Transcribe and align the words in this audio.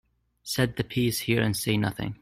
Set 0.41 0.77
the 0.77 0.83
piece 0.83 1.19
here 1.19 1.43
and 1.43 1.55
say 1.55 1.77
nothing. 1.77 2.15